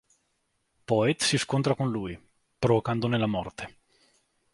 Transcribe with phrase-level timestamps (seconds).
[0.89, 2.19] Poet si scontra con lui,
[2.57, 3.77] provocandone la morte.